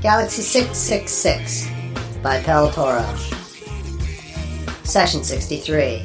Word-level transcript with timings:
Galaxy 0.00 0.40
666 0.40 1.68
by 2.22 2.40
Pel 2.40 2.70
Torro. 2.70 3.04
Session 4.82 5.22
63. 5.22 6.02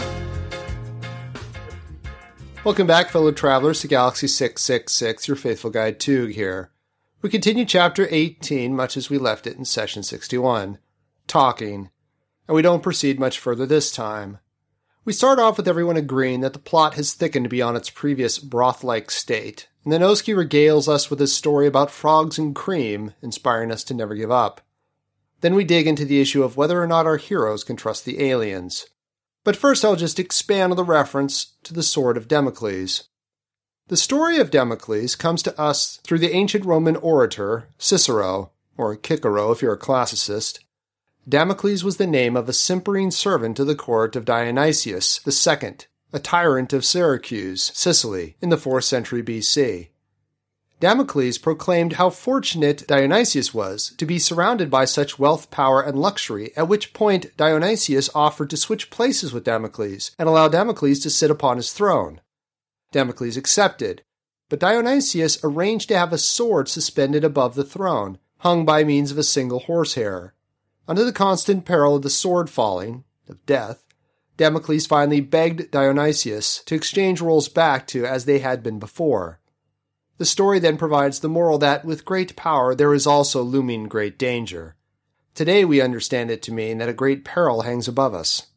Welcome 2.66 2.88
back, 2.88 3.09
fellow 3.09 3.31
travelers, 3.31 3.79
to 3.79 3.88
Galaxy 3.88 4.27
666, 4.27 5.29
your 5.29 5.38
faithful 5.38 5.70
guide 5.70 6.02
Tug 6.02 6.31
here. 6.31 6.71
We 7.21 7.29
continue 7.29 7.63
chapter 7.63 8.05
18 8.11 8.75
much 8.75 8.97
as 8.97 9.09
we 9.09 9.18
left 9.18 9.47
it 9.47 9.55
in 9.55 9.63
session 9.63 10.04
61 10.04 10.77
talking, 11.25 11.89
and 12.50 12.55
we 12.55 12.62
don't 12.62 12.84
proceed 12.84 13.18
much 13.18 13.39
further 13.39 13.66
this 13.66 13.93
time. 13.93 14.39
We 15.05 15.14
start 15.14 15.39
off 15.39 15.55
with 15.55 15.70
everyone 15.70 15.96
agreeing 15.96 16.41
that 16.41 16.52
the 16.52 16.59
plot 16.59 16.96
has 16.96 17.14
thickened 17.14 17.50
beyond 17.50 17.77
its 17.77 17.89
previous 17.89 18.39
broth 18.39 18.84
like 18.84 19.09
state, 19.09 19.70
and 19.86 19.93
then 19.93 20.04
Oski 20.04 20.33
regales 20.33 20.88
us 20.88 21.11
with 21.11 21.20
his 21.20 21.33
story 21.33 21.68
about 21.68 21.91
frogs 21.91 22.39
and 22.39 22.55
cream, 22.55 23.13
inspiring 23.21 23.71
us 23.71 23.83
to 23.86 23.93
never 23.93 24.15
give 24.15 24.32
up. 24.32 24.61
Then 25.41 25.54
we 25.54 25.64
dig 25.64 25.86
into 25.86 26.05
the 26.05 26.19
issue 26.19 26.41
of 26.41 26.57
whether 26.57 26.82
or 26.82 26.87
not 26.87 27.05
our 27.05 27.18
heroes 27.18 27.64
can 27.64 27.75
trust 27.75 28.04
the 28.04 28.21
aliens. 28.24 28.87
But 29.43 29.55
first, 29.55 29.86
I'll 29.86 29.96
just 29.96 30.19
expand 30.19 30.71
on 30.71 30.77
the 30.77 30.83
reference 30.83 31.54
to 31.63 31.74
the 31.74 31.83
sword 31.83 32.17
of 32.17 32.27
Damocles. 32.27 33.09
The 33.88 33.95
story 33.95 34.39
of 34.39 34.50
Damocles 34.50 35.16
comes 35.16 35.44
to 35.44 35.61
us 35.61 35.97
through 36.03 36.17
the 36.17 36.33
ancient 36.33 36.66
Roman 36.66 36.95
orator 36.95 37.69
Cicero, 37.77 38.52
or 38.75 38.95
Cicero 38.95 39.52
if 39.52 39.61
you're 39.61 39.73
a 39.73 39.80
classicist. 39.80 40.61
Damocles 41.30 41.83
was 41.83 41.97
the 41.97 42.08
name 42.08 42.36
of 42.36 42.49
a 42.49 42.53
simpering 42.53 43.11
servant 43.11 43.55
to 43.58 43.63
the 43.63 43.75
court 43.75 44.16
of 44.16 44.25
Dionysius 44.25 45.19
II, 45.27 45.75
a 46.14 46.19
tyrant 46.19 46.73
of 46.73 46.86
Syracuse, 46.86 47.72
Sicily, 47.73 48.38
in 48.41 48.50
the 48.50 48.58
4th 48.58 48.83
century 48.83 49.23
BC. 49.23 49.89
Damocles 50.80 51.38
proclaimed 51.38 51.94
how 51.94 52.09
fortunate 52.09 52.86
Dionysius 52.86 53.53
was 53.53 53.94
to 53.97 54.05
be 54.05 54.19
surrounded 54.19 54.69
by 54.69 54.83
such 54.83 55.17
wealth, 55.17 55.49
power, 55.49 55.81
and 55.81 55.97
luxury, 55.97 56.52
at 56.57 56.67
which 56.67 56.93
point 56.93 57.35
Dionysius 57.38 58.09
offered 58.13 58.49
to 58.49 58.57
switch 58.57 58.89
places 58.89 59.31
with 59.31 59.45
Damocles 59.45 60.11
and 60.19 60.27
allow 60.27 60.49
Damocles 60.49 60.99
to 60.99 61.09
sit 61.09 61.31
upon 61.31 61.57
his 61.57 61.71
throne. 61.71 62.19
Damocles 62.91 63.37
accepted, 63.37 64.03
but 64.49 64.59
Dionysius 64.59 65.39
arranged 65.43 65.87
to 65.89 65.97
have 65.97 66.11
a 66.11 66.17
sword 66.17 66.67
suspended 66.67 67.23
above 67.23 67.55
the 67.55 67.63
throne, 67.63 68.19
hung 68.39 68.65
by 68.65 68.83
means 68.83 69.11
of 69.11 69.17
a 69.17 69.23
single 69.23 69.59
horsehair. 69.59 70.33
Under 70.87 71.03
the 71.03 71.13
constant 71.13 71.65
peril 71.65 71.95
of 71.95 72.02
the 72.02 72.09
sword 72.09 72.49
falling, 72.49 73.05
of 73.27 73.43
death, 73.45 73.84
Damocles 74.38 74.86
finally 74.86 75.22
begged 75.22 75.72
Dionysius 75.72 76.61
to 76.66 76.75
exchange 76.75 77.22
roles 77.22 77.47
back 77.47 77.88
to 77.88 78.05
as 78.05 78.25
they 78.25 78.39
had 78.39 78.61
been 78.61 78.80
before. 78.80 79.39
The 80.17 80.25
story 80.25 80.59
then 80.59 80.77
provides 80.77 81.19
the 81.19 81.30
moral 81.30 81.58
that 81.59 81.86
with 81.86 82.05
great 82.05 82.36
power 82.36 82.73
there 82.75 82.94
is 82.94 83.08
also 83.08 83.42
looming 83.42 83.88
great 83.88 84.17
danger. 84.17 84.75
Today 85.33 85.66
we 85.66 85.81
understand 85.81 86.31
it 86.31 86.42
to 86.44 86.53
mean 86.53 86.77
that 86.77 86.89
a 86.89 86.94
great 86.94 87.25
peril 87.25 87.61
hangs 87.61 87.88
above 87.88 88.14
us. 88.14 88.47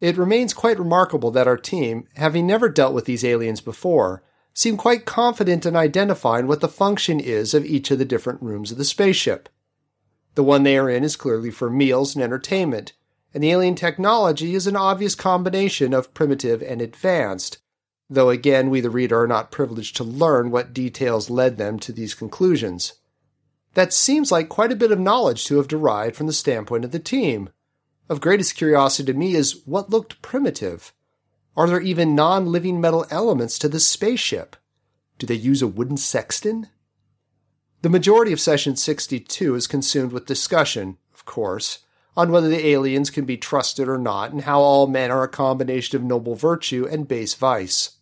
It 0.00 0.16
remains 0.16 0.54
quite 0.54 0.78
remarkable 0.78 1.30
that 1.32 1.48
our 1.48 1.56
team, 1.56 2.06
having 2.14 2.46
never 2.46 2.68
dealt 2.68 2.94
with 2.94 3.06
these 3.06 3.24
aliens 3.24 3.60
before, 3.60 4.22
seem 4.52 4.76
quite 4.76 5.04
confident 5.04 5.66
in 5.66 5.74
identifying 5.74 6.46
what 6.46 6.60
the 6.60 6.68
function 6.68 7.18
is 7.18 7.54
of 7.54 7.64
each 7.64 7.90
of 7.90 7.98
the 7.98 8.04
different 8.04 8.42
rooms 8.42 8.70
of 8.70 8.78
the 8.78 8.84
spaceship. 8.84 9.48
The 10.34 10.44
one 10.44 10.62
they 10.62 10.76
are 10.78 10.88
in 10.88 11.02
is 11.02 11.16
clearly 11.16 11.50
for 11.50 11.70
meals 11.70 12.14
and 12.14 12.22
entertainment, 12.22 12.92
and 13.36 13.42
the 13.42 13.50
alien 13.50 13.74
technology 13.74 14.54
is 14.54 14.66
an 14.66 14.76
obvious 14.76 15.14
combination 15.14 15.92
of 15.92 16.14
primitive 16.14 16.62
and 16.62 16.80
advanced, 16.80 17.58
though 18.08 18.30
again 18.30 18.70
we 18.70 18.80
the 18.80 18.88
reader 18.88 19.20
are 19.20 19.26
not 19.26 19.50
privileged 19.50 19.94
to 19.94 20.04
learn 20.04 20.50
what 20.50 20.72
details 20.72 21.28
led 21.28 21.58
them 21.58 21.78
to 21.80 21.92
these 21.92 22.14
conclusions. 22.14 22.94
That 23.74 23.92
seems 23.92 24.32
like 24.32 24.48
quite 24.48 24.72
a 24.72 24.74
bit 24.74 24.90
of 24.90 24.98
knowledge 24.98 25.44
to 25.44 25.58
have 25.58 25.68
derived 25.68 26.16
from 26.16 26.26
the 26.26 26.32
standpoint 26.32 26.86
of 26.86 26.92
the 26.92 26.98
team. 26.98 27.50
Of 28.08 28.22
greatest 28.22 28.56
curiosity 28.56 29.12
to 29.12 29.18
me 29.18 29.34
is 29.34 29.60
what 29.66 29.90
looked 29.90 30.22
primitive. 30.22 30.94
Are 31.58 31.66
there 31.66 31.82
even 31.82 32.14
non 32.14 32.46
living 32.46 32.80
metal 32.80 33.04
elements 33.10 33.58
to 33.58 33.68
this 33.68 33.86
spaceship? 33.86 34.56
Do 35.18 35.26
they 35.26 35.34
use 35.34 35.60
a 35.60 35.68
wooden 35.68 35.98
sextant? 35.98 36.68
The 37.82 37.90
majority 37.90 38.32
of 38.32 38.40
session 38.40 38.76
62 38.76 39.54
is 39.54 39.66
consumed 39.66 40.12
with 40.12 40.24
discussion, 40.24 40.96
of 41.12 41.26
course, 41.26 41.80
on 42.16 42.32
whether 42.32 42.48
the 42.48 42.66
aliens 42.66 43.10
can 43.10 43.24
be 43.24 43.36
trusted 43.36 43.88
or 43.88 43.98
not, 43.98 44.32
and 44.32 44.42
how 44.42 44.60
all 44.60 44.86
men 44.86 45.10
are 45.10 45.22
a 45.22 45.28
combination 45.28 45.96
of 45.96 46.04
noble 46.04 46.34
virtue 46.34 46.86
and 46.90 47.06
base 47.06 47.34
vice. 47.34 47.98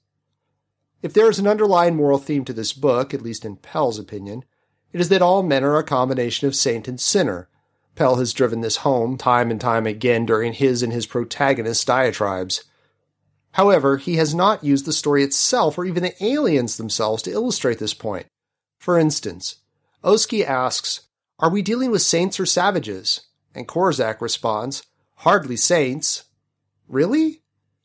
If 1.03 1.13
there 1.13 1.29
is 1.29 1.39
an 1.39 1.49
underlying 1.49 1.97
moral 1.97 2.19
theme 2.19 2.45
to 2.47 2.53
this 2.53 2.73
book, 2.73 3.13
at 3.13 3.23
least 3.23 3.45
in 3.45 3.57
Pel's 3.57 3.99
opinion, 3.99 4.45
it 4.93 5.01
is 5.01 5.09
that 5.09 5.21
all 5.21 5.43
men 5.43 5.65
are 5.65 5.77
a 5.77 5.83
combination 5.83 6.47
of 6.47 6.55
saint 6.55 6.87
and 6.87 7.01
sinner. 7.01 7.49
Pel 7.97 8.17
has 8.17 8.33
driven 8.33 8.61
this 8.61 8.79
home 8.79 9.17
time 9.19 9.51
and 9.51 9.61
time 9.61 9.87
again 9.87 10.25
during 10.25 10.53
his 10.53 10.83
and 10.83 10.93
his 10.93 11.07
protagonist's 11.07 11.85
diatribes. 11.85 12.65
However, 13.53 13.99
he 13.99 14.17
has 14.17 14.35
not 14.35 14.65
used 14.65 14.85
the 14.85 14.93
story 14.93 15.23
itself 15.23 15.77
or 15.77 15.85
even 15.85 16.03
the 16.03 16.25
aliens 16.25 16.77
themselves 16.77 17.23
to 17.25 17.33
illustrate 17.33 17.79
this 17.79 17.95
point. 17.95 18.27
For 18.79 18.99
instance, 18.99 19.57
Oski 20.03 20.45
asks, 20.45 21.03
Are 21.39 21.51
we 21.51 21.63
dealing 21.63 21.91
with 21.91 22.03
saints 22.03 22.41
or 22.41 22.47
savages? 22.47 23.23
And 23.55 23.69
Korzak 23.69 24.21
responds, 24.21 24.85
Hardly 25.17 25.57
saints. 25.57 26.25
Really? 26.89 27.43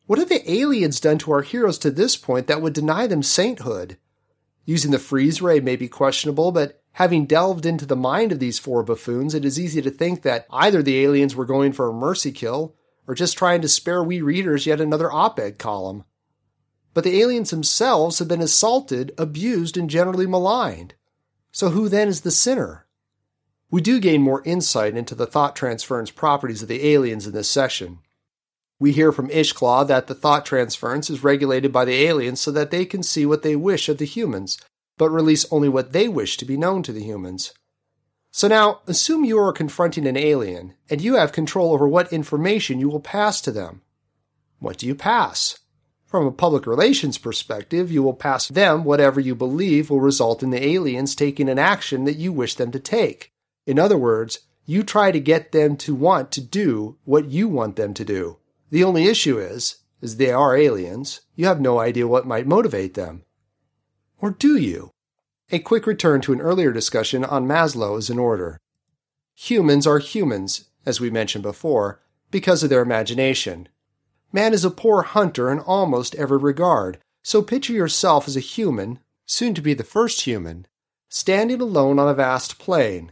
What 0.07 0.19
have 0.19 0.29
the 0.29 0.51
aliens 0.51 0.99
done 0.99 1.19
to 1.19 1.31
our 1.31 1.43
heroes 1.43 1.77
to 1.79 1.91
this 1.91 2.17
point 2.17 2.47
that 2.47 2.61
would 2.61 2.73
deny 2.73 3.05
them 3.05 3.21
sainthood? 3.21 3.97
Using 4.65 4.91
the 4.91 4.99
freeze 4.99 5.41
ray 5.41 5.59
may 5.59 5.75
be 5.75 5.87
questionable, 5.87 6.51
but 6.51 6.81
having 6.93 7.25
delved 7.25 7.65
into 7.65 7.85
the 7.85 7.95
mind 7.95 8.31
of 8.31 8.39
these 8.39 8.59
four 8.59 8.83
buffoons, 8.83 9.35
it 9.35 9.45
is 9.45 9.59
easy 9.59 9.81
to 9.81 9.91
think 9.91 10.23
that 10.23 10.47
either 10.49 10.81
the 10.81 10.99
aliens 10.99 11.35
were 11.35 11.45
going 11.45 11.73
for 11.73 11.87
a 11.87 11.93
mercy 11.93 12.31
kill, 12.31 12.75
or 13.07 13.15
just 13.15 13.37
trying 13.37 13.61
to 13.61 13.69
spare 13.69 14.03
we 14.03 14.21
readers 14.21 14.65
yet 14.65 14.81
another 14.81 15.11
op 15.11 15.39
ed 15.39 15.57
column. 15.59 16.03
But 16.93 17.03
the 17.03 17.21
aliens 17.21 17.51
themselves 17.51 18.19
have 18.19 18.27
been 18.27 18.41
assaulted, 18.41 19.13
abused, 19.17 19.77
and 19.77 19.89
generally 19.89 20.27
maligned. 20.27 20.95
So 21.51 21.69
who 21.69 21.87
then 21.87 22.07
is 22.07 22.21
the 22.21 22.31
sinner? 22.31 22.87
We 23.71 23.81
do 23.81 23.99
gain 23.99 24.21
more 24.21 24.41
insight 24.45 24.97
into 24.97 25.13
the 25.13 25.27
thought 25.27 25.55
transference 25.55 26.09
properties 26.09 26.63
of 26.63 26.67
the 26.67 26.87
aliens 26.87 27.27
in 27.27 27.33
this 27.33 27.49
session. 27.49 27.99
We 28.79 28.93
hear 28.93 29.11
from 29.11 29.29
Ishklaw 29.29 29.87
that 29.87 30.07
the 30.07 30.15
thought 30.15 30.45
transference 30.45 31.09
is 31.09 31.23
regulated 31.23 31.71
by 31.71 31.85
the 31.85 32.03
aliens 32.05 32.39
so 32.39 32.51
that 32.51 32.71
they 32.71 32.85
can 32.85 33.03
see 33.03 33.25
what 33.25 33.43
they 33.43 33.55
wish 33.55 33.87
of 33.89 33.97
the 33.97 34.05
humans, 34.05 34.57
but 34.97 35.09
release 35.09 35.45
only 35.51 35.69
what 35.69 35.91
they 35.91 36.07
wish 36.07 36.37
to 36.37 36.45
be 36.45 36.57
known 36.57 36.81
to 36.83 36.93
the 36.93 37.03
humans. 37.03 37.53
So 38.31 38.47
now, 38.47 38.81
assume 38.87 39.25
you 39.25 39.37
are 39.39 39.51
confronting 39.51 40.07
an 40.07 40.17
alien, 40.17 40.75
and 40.89 41.01
you 41.01 41.15
have 41.15 41.31
control 41.31 41.73
over 41.73 41.87
what 41.87 42.13
information 42.13 42.79
you 42.79 42.87
will 42.87 42.99
pass 42.99 43.41
to 43.41 43.51
them. 43.51 43.81
What 44.59 44.77
do 44.77 44.87
you 44.87 44.95
pass? 44.95 45.59
From 46.05 46.25
a 46.25 46.31
public 46.31 46.65
relations 46.65 47.17
perspective, 47.17 47.91
you 47.91 48.01
will 48.01 48.13
pass 48.13 48.47
them 48.47 48.83
whatever 48.83 49.19
you 49.19 49.35
believe 49.35 49.89
will 49.89 49.99
result 49.99 50.41
in 50.41 50.49
the 50.49 50.63
aliens 50.63 51.15
taking 51.15 51.49
an 51.49 51.59
action 51.59 52.05
that 52.05 52.17
you 52.17 52.31
wish 52.31 52.55
them 52.55 52.71
to 52.71 52.79
take. 52.79 53.31
In 53.69 53.77
other 53.77 53.99
words, 53.99 54.39
you 54.65 54.81
try 54.81 55.11
to 55.11 55.19
get 55.19 55.51
them 55.51 55.77
to 55.77 55.93
want 55.93 56.31
to 56.31 56.41
do 56.41 56.97
what 57.05 57.29
you 57.29 57.47
want 57.47 57.75
them 57.75 57.93
to 57.93 58.03
do. 58.03 58.39
The 58.71 58.83
only 58.83 59.05
issue 59.05 59.37
is, 59.37 59.83
as 60.01 60.17
they 60.17 60.31
are 60.31 60.57
aliens, 60.57 61.21
you 61.35 61.45
have 61.45 61.61
no 61.61 61.77
idea 61.79 62.07
what 62.07 62.25
might 62.25 62.47
motivate 62.47 62.95
them. 62.95 63.25
Or 64.17 64.31
do 64.31 64.57
you? 64.57 64.89
A 65.51 65.59
quick 65.59 65.85
return 65.85 66.19
to 66.21 66.33
an 66.33 66.41
earlier 66.41 66.71
discussion 66.71 67.23
on 67.23 67.45
Maslow 67.45 67.95
is 67.99 68.09
in 68.09 68.17
order. 68.17 68.57
Humans 69.35 69.85
are 69.85 69.99
humans, 69.99 70.71
as 70.83 70.99
we 70.99 71.11
mentioned 71.11 71.43
before, 71.43 72.01
because 72.31 72.63
of 72.63 72.71
their 72.71 72.81
imagination. 72.81 73.69
Man 74.33 74.51
is 74.51 74.65
a 74.65 74.71
poor 74.71 75.03
hunter 75.03 75.51
in 75.51 75.59
almost 75.59 76.15
every 76.15 76.39
regard, 76.39 76.97
so 77.21 77.43
picture 77.43 77.73
yourself 77.73 78.27
as 78.27 78.35
a 78.35 78.39
human, 78.39 78.97
soon 79.27 79.53
to 79.53 79.61
be 79.61 79.75
the 79.75 79.83
first 79.83 80.21
human, 80.21 80.65
standing 81.07 81.61
alone 81.61 81.99
on 81.99 82.09
a 82.09 82.15
vast 82.15 82.57
plain, 82.57 83.11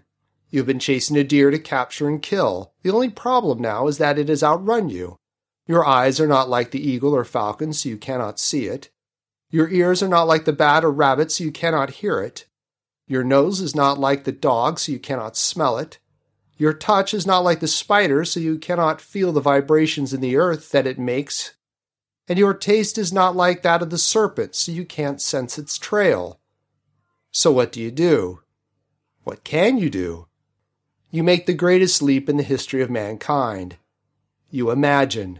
You've 0.57 0.65
been 0.65 0.79
chasing 0.79 1.15
a 1.17 1.23
deer 1.23 1.51
to 1.51 1.59
capture 1.59 2.07
and 2.07 2.19
kill. 2.19 2.73
The 2.81 2.91
only 2.91 3.11
problem 3.11 3.61
now 3.61 3.85
is 3.85 3.99
that 3.99 4.17
it 4.17 4.27
has 4.27 4.41
outrun 4.41 4.89
you. 4.89 5.17
Your 5.67 5.85
eyes 5.85 6.19
are 6.19 6.25
not 6.25 6.49
like 6.49 6.71
the 6.71 6.81
eagle 6.81 7.15
or 7.15 7.23
falcon, 7.23 7.73
so 7.73 7.89
you 7.89 7.95
cannot 7.95 8.39
see 8.39 8.65
it. 8.65 8.89
Your 9.51 9.69
ears 9.69 10.01
are 10.01 10.07
not 10.07 10.23
like 10.23 10.45
the 10.45 10.53
bat 10.53 10.83
or 10.83 10.91
rabbit, 10.91 11.31
so 11.31 11.43
you 11.43 11.51
cannot 11.51 12.01
hear 12.01 12.19
it. 12.21 12.47
Your 13.05 13.23
nose 13.23 13.61
is 13.61 13.75
not 13.75 13.99
like 13.99 14.23
the 14.23 14.31
dog, 14.31 14.79
so 14.79 14.91
you 14.91 14.97
cannot 14.97 15.37
smell 15.37 15.77
it. 15.77 15.99
Your 16.57 16.73
touch 16.73 17.13
is 17.13 17.27
not 17.27 17.43
like 17.43 17.59
the 17.59 17.67
spider, 17.67 18.25
so 18.25 18.39
you 18.39 18.57
cannot 18.57 18.99
feel 18.99 19.31
the 19.31 19.39
vibrations 19.39 20.11
in 20.11 20.21
the 20.21 20.37
earth 20.37 20.71
that 20.71 20.87
it 20.87 20.97
makes. 20.97 21.53
And 22.27 22.39
your 22.39 22.55
taste 22.55 22.97
is 22.97 23.13
not 23.13 23.35
like 23.35 23.61
that 23.61 23.83
of 23.83 23.91
the 23.91 23.99
serpent, 23.99 24.55
so 24.55 24.71
you 24.71 24.85
can't 24.85 25.21
sense 25.21 25.59
its 25.59 25.77
trail. 25.77 26.39
So 27.29 27.51
what 27.51 27.71
do 27.71 27.79
you 27.79 27.91
do? 27.91 28.39
What 29.23 29.43
can 29.43 29.77
you 29.77 29.91
do? 29.91 30.26
You 31.09 31.23
make 31.23 31.45
the 31.45 31.53
greatest 31.53 32.01
leap 32.01 32.27
in 32.27 32.37
the 32.37 32.43
history 32.43 32.81
of 32.81 32.89
mankind. 32.89 33.77
You 34.49 34.71
imagine. 34.71 35.39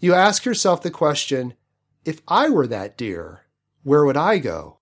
You 0.00 0.14
ask 0.14 0.44
yourself 0.44 0.82
the 0.82 0.90
question 0.90 1.54
if 2.04 2.20
I 2.28 2.48
were 2.48 2.66
that 2.66 2.96
deer, 2.96 3.42
where 3.82 4.04
would 4.04 4.16
I 4.16 4.38
go? 4.38 4.78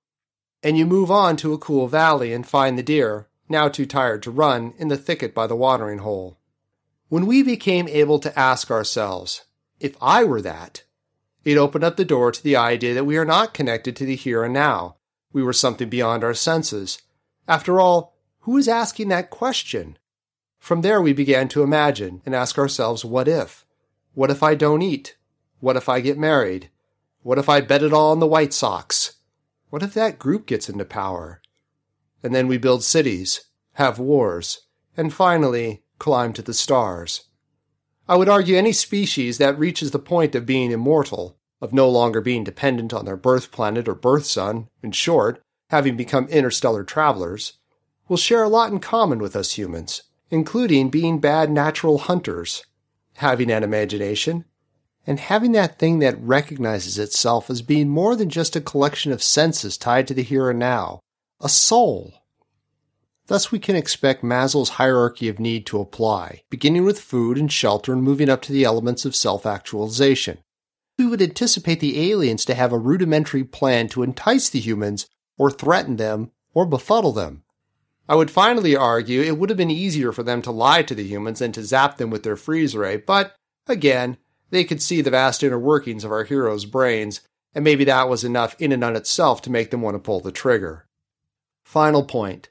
And 0.62 0.76
you 0.76 0.86
move 0.86 1.10
on 1.10 1.36
to 1.38 1.52
a 1.52 1.58
cool 1.58 1.88
valley 1.88 2.32
and 2.32 2.46
find 2.46 2.76
the 2.76 2.82
deer, 2.82 3.28
now 3.48 3.68
too 3.68 3.86
tired 3.86 4.22
to 4.24 4.30
run, 4.30 4.74
in 4.78 4.88
the 4.88 4.96
thicket 4.96 5.34
by 5.34 5.46
the 5.46 5.56
watering 5.56 5.98
hole. 5.98 6.38
When 7.08 7.26
we 7.26 7.42
became 7.42 7.88
able 7.88 8.18
to 8.20 8.38
ask 8.38 8.70
ourselves, 8.70 9.44
if 9.80 9.96
I 10.00 10.24
were 10.24 10.42
that, 10.42 10.84
it 11.44 11.58
opened 11.58 11.84
up 11.84 11.96
the 11.96 12.04
door 12.04 12.32
to 12.32 12.42
the 12.42 12.56
idea 12.56 12.94
that 12.94 13.04
we 13.04 13.16
are 13.16 13.24
not 13.24 13.54
connected 13.54 13.96
to 13.96 14.04
the 14.04 14.16
here 14.16 14.44
and 14.44 14.54
now. 14.54 14.96
We 15.32 15.42
were 15.42 15.52
something 15.52 15.88
beyond 15.88 16.22
our 16.22 16.34
senses. 16.34 17.02
After 17.48 17.80
all, 17.80 18.14
who 18.40 18.56
is 18.56 18.68
asking 18.68 19.08
that 19.08 19.30
question? 19.30 19.98
From 20.62 20.82
there, 20.82 21.02
we 21.02 21.12
began 21.12 21.48
to 21.48 21.64
imagine 21.64 22.22
and 22.24 22.36
ask 22.36 22.56
ourselves, 22.56 23.04
what 23.04 23.26
if? 23.26 23.66
What 24.14 24.30
if 24.30 24.44
I 24.44 24.54
don't 24.54 24.80
eat? 24.80 25.16
What 25.58 25.76
if 25.76 25.88
I 25.88 25.98
get 25.98 26.16
married? 26.16 26.70
What 27.22 27.36
if 27.36 27.48
I 27.48 27.60
bet 27.60 27.82
it 27.82 27.92
all 27.92 28.12
on 28.12 28.20
the 28.20 28.28
White 28.28 28.52
Sox? 28.52 29.14
What 29.70 29.82
if 29.82 29.92
that 29.94 30.20
group 30.20 30.46
gets 30.46 30.68
into 30.68 30.84
power? 30.84 31.42
And 32.22 32.32
then 32.32 32.46
we 32.46 32.58
build 32.58 32.84
cities, 32.84 33.46
have 33.72 33.98
wars, 33.98 34.60
and 34.96 35.12
finally 35.12 35.82
climb 35.98 36.32
to 36.34 36.42
the 36.42 36.54
stars. 36.54 37.24
I 38.08 38.14
would 38.14 38.28
argue 38.28 38.56
any 38.56 38.72
species 38.72 39.38
that 39.38 39.58
reaches 39.58 39.90
the 39.90 39.98
point 39.98 40.36
of 40.36 40.46
being 40.46 40.70
immortal, 40.70 41.36
of 41.60 41.72
no 41.72 41.90
longer 41.90 42.20
being 42.20 42.44
dependent 42.44 42.94
on 42.94 43.04
their 43.04 43.16
birth 43.16 43.50
planet 43.50 43.88
or 43.88 43.96
birth 43.96 44.26
sun, 44.26 44.68
in 44.80 44.92
short, 44.92 45.42
having 45.70 45.96
become 45.96 46.28
interstellar 46.28 46.84
travelers, 46.84 47.54
will 48.06 48.16
share 48.16 48.44
a 48.44 48.48
lot 48.48 48.70
in 48.70 48.78
common 48.78 49.18
with 49.18 49.34
us 49.34 49.54
humans, 49.54 50.04
including 50.32 50.88
being 50.88 51.20
bad 51.20 51.50
natural 51.50 51.98
hunters, 51.98 52.64
having 53.16 53.50
an 53.50 53.62
imagination, 53.62 54.46
and 55.06 55.20
having 55.20 55.52
that 55.52 55.78
thing 55.78 55.98
that 55.98 56.18
recognizes 56.18 56.98
itself 56.98 57.50
as 57.50 57.60
being 57.60 57.90
more 57.90 58.16
than 58.16 58.30
just 58.30 58.56
a 58.56 58.60
collection 58.60 59.12
of 59.12 59.22
senses 59.22 59.76
tied 59.76 60.08
to 60.08 60.14
the 60.14 60.22
here 60.22 60.48
and 60.48 60.58
now, 60.58 61.00
a 61.38 61.50
soul. 61.50 62.14
Thus, 63.26 63.52
we 63.52 63.58
can 63.58 63.76
expect 63.76 64.24
Maslow's 64.24 64.70
hierarchy 64.70 65.28
of 65.28 65.38
need 65.38 65.66
to 65.66 65.80
apply, 65.80 66.42
beginning 66.48 66.84
with 66.84 66.98
food 66.98 67.36
and 67.36 67.52
shelter 67.52 67.92
and 67.92 68.02
moving 68.02 68.30
up 68.30 68.40
to 68.42 68.52
the 68.52 68.64
elements 68.64 69.04
of 69.04 69.14
self 69.14 69.44
actualization. 69.44 70.38
We 70.98 71.06
would 71.06 71.20
anticipate 71.20 71.80
the 71.80 72.10
aliens 72.10 72.46
to 72.46 72.54
have 72.54 72.72
a 72.72 72.78
rudimentary 72.78 73.44
plan 73.44 73.88
to 73.88 74.02
entice 74.02 74.48
the 74.48 74.60
humans, 74.60 75.08
or 75.36 75.50
threaten 75.50 75.96
them, 75.96 76.30
or 76.54 76.64
befuddle 76.64 77.12
them. 77.12 77.42
I 78.08 78.14
would 78.14 78.30
finally 78.30 78.74
argue 78.74 79.20
it 79.20 79.38
would 79.38 79.50
have 79.50 79.56
been 79.56 79.70
easier 79.70 80.12
for 80.12 80.22
them 80.22 80.42
to 80.42 80.50
lie 80.50 80.82
to 80.82 80.94
the 80.94 81.04
humans 81.04 81.38
than 81.38 81.52
to 81.52 81.64
zap 81.64 81.96
them 81.96 82.10
with 82.10 82.22
their 82.24 82.36
freeze 82.36 82.76
ray, 82.76 82.96
but 82.96 83.34
again, 83.66 84.16
they 84.50 84.64
could 84.64 84.82
see 84.82 85.00
the 85.00 85.10
vast 85.10 85.42
inner 85.42 85.58
workings 85.58 86.04
of 86.04 86.12
our 86.12 86.24
heroes' 86.24 86.66
brains, 86.66 87.20
and 87.54 87.64
maybe 87.64 87.84
that 87.84 88.08
was 88.08 88.24
enough 88.24 88.54
in 88.60 88.72
and 88.72 88.84
on 88.84 88.96
itself 88.96 89.40
to 89.42 89.50
make 89.50 89.70
them 89.70 89.82
want 89.82 89.94
to 89.94 89.98
pull 89.98 90.20
the 90.20 90.32
trigger. 90.32 90.86
Final 91.62 92.02
point. 92.02 92.50